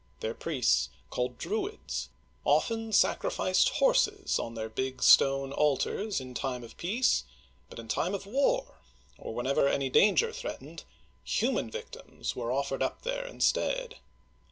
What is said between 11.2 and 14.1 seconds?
human victims were offered up there instead.